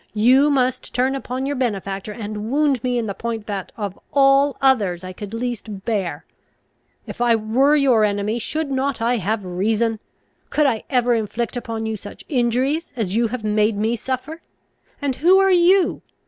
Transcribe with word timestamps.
you 0.15 0.49
must 0.49 0.95
turn 0.95 1.13
upon 1.13 1.45
your 1.45 1.55
benefactor, 1.55 2.11
and 2.11 2.49
wound 2.49 2.83
me 2.83 2.97
in 2.97 3.05
the 3.05 3.13
point 3.13 3.45
that 3.45 3.71
of 3.77 3.99
all 4.11 4.57
others 4.59 5.03
I 5.03 5.13
could 5.13 5.31
least 5.31 5.85
bear. 5.85 6.25
If 7.05 7.21
I 7.21 7.35
were 7.35 7.75
your 7.75 8.03
enemy, 8.03 8.39
should 8.39 8.71
not 8.71 8.99
I 8.99 9.17
have 9.17 9.45
reason? 9.45 9.99
Could 10.49 10.65
I 10.65 10.85
ever 10.89 11.13
inflict 11.13 11.55
upon 11.55 11.85
you 11.85 11.97
such 11.97 12.25
injuries 12.29 12.91
as 12.95 13.15
you 13.15 13.27
have 13.27 13.43
made 13.43 13.77
me 13.77 13.95
suffer? 13.95 14.41
And 15.03 15.17
who 15.17 15.37
are 15.37 15.51
you? 15.51 16.01